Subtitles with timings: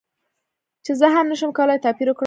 [0.85, 2.19] چې زه هم نشم کولی توپیر وکړم